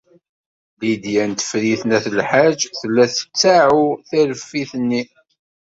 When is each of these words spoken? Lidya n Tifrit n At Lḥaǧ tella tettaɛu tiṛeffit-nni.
Lidya 0.79 1.23
n 1.29 1.31
Tifrit 1.39 1.81
n 1.85 1.91
At 1.97 2.05
Lḥaǧ 2.17 2.59
tella 2.79 3.05
tettaɛu 3.15 3.85
tiṛeffit-nni. 4.07 5.01